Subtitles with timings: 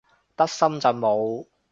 [0.35, 1.45] 得深圳冇